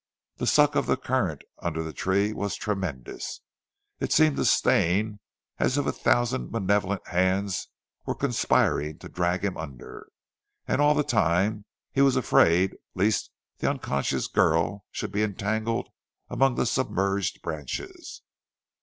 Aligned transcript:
The 0.37 0.47
suck 0.47 0.73
of 0.73 0.87
the 0.87 0.97
current 0.97 1.43
under 1.59 1.83
the 1.83 1.93
tree 1.93 2.33
was 2.33 2.55
tremendous. 2.55 3.41
It 3.99 4.11
seemed 4.11 4.35
to 4.37 4.45
Stane 4.45 5.19
as 5.59 5.77
if 5.77 5.85
a 5.85 5.91
thousand 5.91 6.49
malevolent 6.49 7.07
hands 7.09 7.67
were 8.07 8.15
conspiring 8.15 8.97
to 8.97 9.09
drag 9.09 9.43
him 9.45 9.57
under; 9.57 10.07
and 10.67 10.81
all 10.81 10.95
the 10.95 11.03
time 11.03 11.65
he 11.91 12.01
was 12.01 12.15
afraid 12.15 12.75
lest 12.95 13.29
the 13.59 13.69
unconscious 13.69 14.25
girl 14.27 14.85
should 14.89 15.11
be 15.11 15.21
entangled 15.21 15.89
among 16.29 16.55
the 16.55 16.65
submerged 16.65 17.43
branches. 17.43 18.23